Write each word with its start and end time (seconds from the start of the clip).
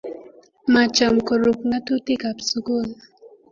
macham 0.73 1.15
korub 1.27 1.59
ng'atutikab 1.69 2.37
sukul 2.49 2.87